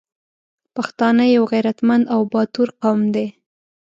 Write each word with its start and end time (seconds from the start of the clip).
پښتانه 0.75 1.23
یو 1.35 1.43
غریتمند 1.51 2.03
او 2.15 2.21
باتور 2.33 2.69
قوم 2.81 3.01
دی 3.15 3.27